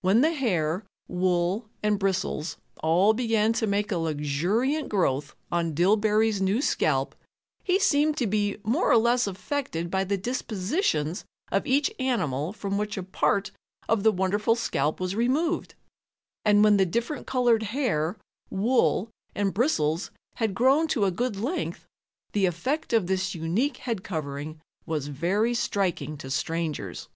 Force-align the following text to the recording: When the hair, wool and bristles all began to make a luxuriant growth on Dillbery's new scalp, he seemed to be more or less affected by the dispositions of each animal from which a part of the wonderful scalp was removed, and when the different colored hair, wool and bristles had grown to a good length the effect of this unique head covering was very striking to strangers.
When 0.00 0.20
the 0.20 0.30
hair, 0.32 0.84
wool 1.08 1.68
and 1.82 1.98
bristles 1.98 2.56
all 2.84 3.12
began 3.14 3.52
to 3.54 3.66
make 3.66 3.90
a 3.90 3.96
luxuriant 3.98 4.88
growth 4.88 5.34
on 5.50 5.74
Dillbery's 5.74 6.40
new 6.40 6.62
scalp, 6.62 7.16
he 7.64 7.80
seemed 7.80 8.16
to 8.18 8.28
be 8.28 8.58
more 8.62 8.88
or 8.88 8.96
less 8.96 9.26
affected 9.26 9.90
by 9.90 10.04
the 10.04 10.16
dispositions 10.16 11.24
of 11.50 11.66
each 11.66 11.92
animal 11.98 12.52
from 12.52 12.78
which 12.78 12.96
a 12.96 13.02
part 13.02 13.50
of 13.88 14.04
the 14.04 14.12
wonderful 14.12 14.54
scalp 14.54 15.00
was 15.00 15.16
removed, 15.16 15.74
and 16.44 16.62
when 16.62 16.76
the 16.76 16.86
different 16.86 17.26
colored 17.26 17.64
hair, 17.64 18.16
wool 18.50 19.10
and 19.34 19.52
bristles 19.52 20.12
had 20.36 20.54
grown 20.54 20.86
to 20.86 21.06
a 21.06 21.10
good 21.10 21.34
length 21.34 21.88
the 22.30 22.46
effect 22.46 22.92
of 22.92 23.08
this 23.08 23.34
unique 23.34 23.78
head 23.78 24.04
covering 24.04 24.60
was 24.86 25.08
very 25.08 25.54
striking 25.54 26.16
to 26.16 26.30
strangers. 26.30 27.08